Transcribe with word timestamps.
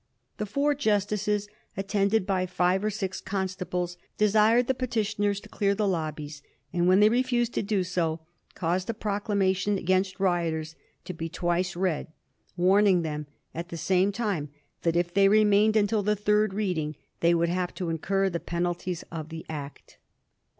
The 0.37 0.47
four 0.47 0.73
Justices, 0.73 1.47
attended 1.77 2.25
by 2.25 2.47
five 2.47 2.83
or 2.83 2.89
six 2.89 3.21
constables, 3.21 3.97
desired 4.17 4.65
the 4.65 4.73
petitioners 4.73 5.39
to 5.41 5.47
clear 5.49 5.75
the 5.75 5.87
lobbies; 5.87 6.41
and 6.73 6.87
when 6.87 7.01
they 7.01 7.07
refused 7.09 7.53
to 7.53 7.61
do 7.61 7.83
so, 7.83 8.19
caused 8.55 8.89
a 8.89 8.95
proclamation 8.95 9.77
against 9.77 10.19
rioters 10.19 10.75
to 11.05 11.13
be 11.13 11.29
twice 11.29 11.75
read, 11.75 12.07
warning 12.57 13.03
them 13.03 13.27
at 13.53 13.69
the 13.69 13.77
same 13.77 14.11
time 14.11 14.49
that 14.81 14.95
if 14.95 15.13
they 15.13 15.27
remained 15.27 15.75
until 15.75 16.01
the 16.01 16.15
third 16.15 16.51
reading, 16.55 16.95
they 17.19 17.35
would 17.35 17.49
have 17.49 17.71
to 17.75 17.89
incur 17.91 18.27
the 18.27 18.39
penalties 18.39 19.03
of 19.11 19.29
the 19.29 19.45
Act. 19.49 19.99